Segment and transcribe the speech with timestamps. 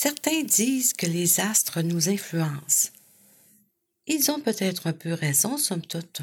[0.00, 2.90] Certains disent que les astres nous influencent.
[4.06, 6.22] Ils ont peut-être un peu raison, somme toute.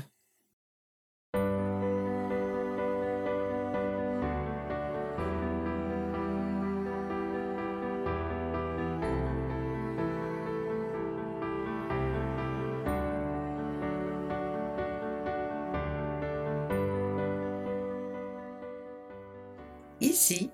[20.00, 20.50] Ici,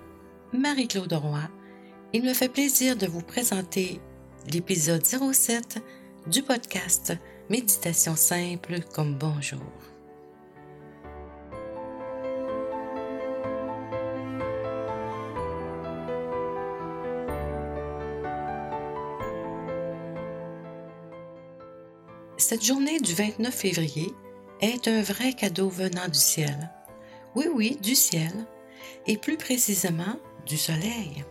[0.53, 1.47] Marie-Claude Roy,
[2.13, 4.01] il me fait plaisir de vous présenter
[4.51, 5.79] l'épisode 07
[6.27, 7.13] du podcast
[7.49, 9.59] Méditation simple comme bonjour.
[22.37, 24.11] Cette journée du 29 février
[24.59, 26.71] est un vrai cadeau venant du ciel.
[27.35, 28.31] Oui, oui, du ciel
[29.07, 31.23] et plus précisément du Soleil.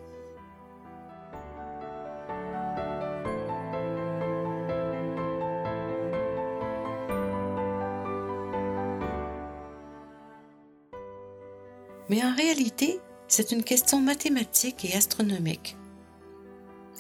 [12.10, 15.76] Mais en réalité, c'est une question mathématique et astronomique,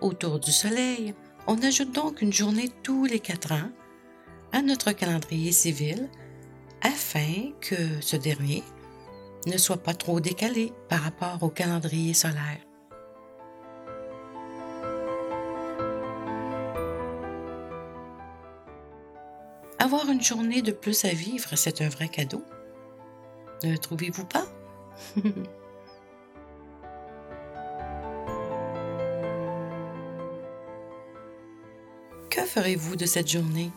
[0.00, 1.14] autour du Soleil,
[1.46, 3.70] on ajoute donc une journée tous les quatre ans
[4.52, 6.08] à notre calendrier civil
[6.80, 8.64] afin que ce dernier
[9.46, 12.65] ne soit pas trop décalé par rapport au calendrier solaire.
[19.86, 22.42] Avoir une journée de plus à vivre, c'est un vrai cadeau.
[23.62, 24.44] Ne trouvez-vous pas?
[32.30, 33.70] que ferez-vous de cette journée?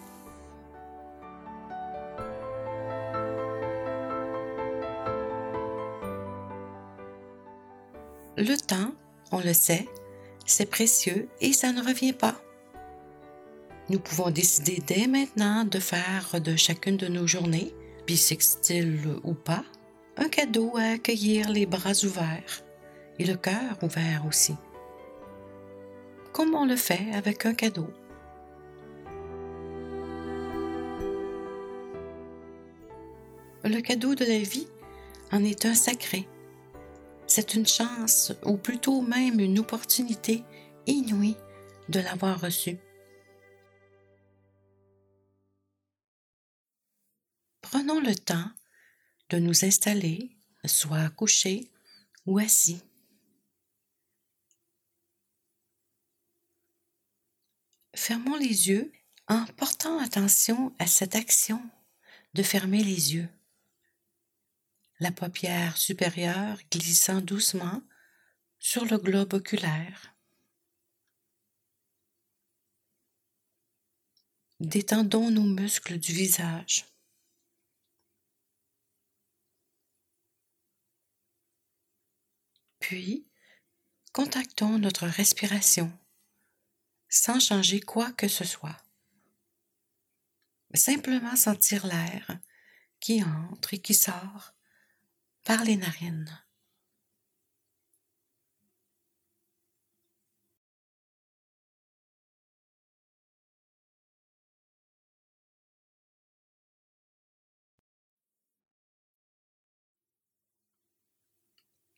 [8.36, 8.96] Le temps,
[9.32, 9.88] on le sait,
[10.48, 12.42] c'est précieux et ça ne revient pas.
[13.90, 17.74] Nous pouvons décider dès maintenant de faire de chacune de nos journées,
[18.06, 19.64] bissextile ou pas,
[20.16, 22.64] un cadeau à accueillir les bras ouverts
[23.18, 24.54] et le cœur ouvert aussi.
[26.34, 27.88] Comme on le fait avec un cadeau.
[33.64, 34.68] Le cadeau de la vie
[35.32, 36.28] en est un sacré.
[37.26, 40.44] C'est une chance, ou plutôt même une opportunité
[40.86, 41.38] inouïe
[41.90, 42.78] de l'avoir reçu.
[47.72, 48.52] Prenons le temps
[49.30, 50.36] de nous installer,
[50.66, 51.72] soit couchés
[52.26, 52.82] ou assis.
[57.96, 58.92] Fermons les yeux
[59.28, 61.62] en portant attention à cette action
[62.34, 63.30] de fermer les yeux
[65.00, 67.82] la paupière supérieure glissant doucement
[68.60, 70.14] sur le globe oculaire.
[74.60, 76.86] Détendons nos muscles du visage.
[82.90, 83.24] Puis,
[84.14, 85.96] contactons notre respiration
[87.08, 88.78] sans changer quoi que ce soit.
[90.74, 92.40] Simplement sentir l'air
[93.00, 94.56] qui entre et qui sort
[95.46, 96.36] par les narines.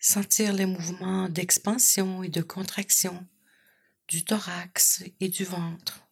[0.03, 3.27] Sentir les mouvements d'expansion et de contraction
[4.07, 6.07] du thorax et du ventre.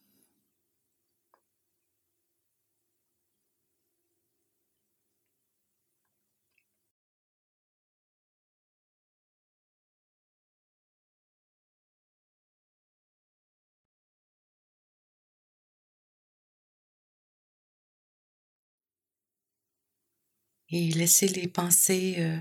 [20.72, 22.40] et laisser les pensées euh,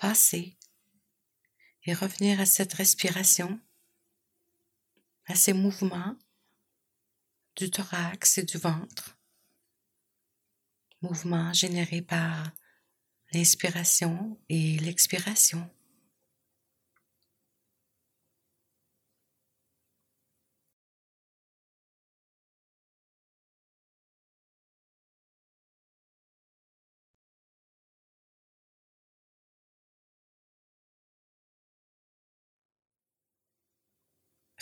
[0.00, 0.56] passer
[1.84, 3.60] et revenir à cette respiration,
[5.26, 6.16] à ces mouvements
[7.56, 9.18] du thorax et du ventre,
[11.02, 12.50] mouvements générés par
[13.32, 15.70] l'inspiration et l'expiration.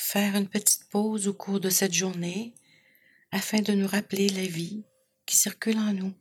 [0.08, 2.54] Faire une petite pause au cours de cette journée
[3.30, 4.82] afin de nous rappeler la vie
[5.26, 6.14] qui circule en nous.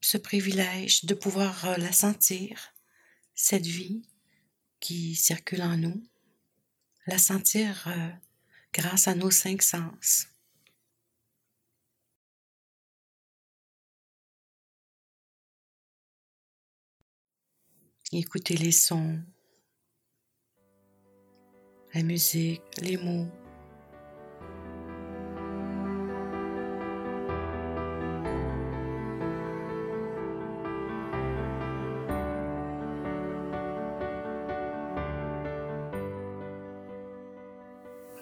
[0.00, 2.72] Ce privilège de pouvoir euh, la sentir,
[3.34, 4.02] cette vie
[4.78, 6.06] qui circule en nous,
[7.08, 8.10] la sentir euh,
[8.72, 10.28] grâce à nos cinq sens.
[18.12, 19.20] Écouter les sons,
[21.94, 23.26] la musique, les mots.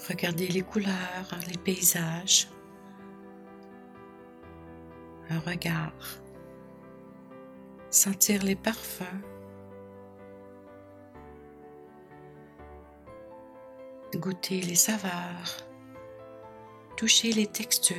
[0.09, 0.91] Regarder les couleurs,
[1.49, 2.49] les paysages.
[5.31, 5.95] Un regard.
[7.89, 9.23] Sentir les parfums.
[14.17, 15.56] Goûter les saveurs,
[16.97, 17.97] toucher les textures.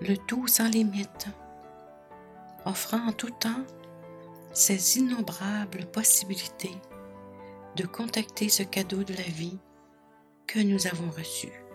[0.00, 1.26] Le tout sans limite,
[2.64, 3.64] offrant en tout temps
[4.52, 6.76] ces innombrables possibilités
[7.76, 9.58] de contacter ce cadeau de la vie
[10.48, 11.67] que nous avons reçu.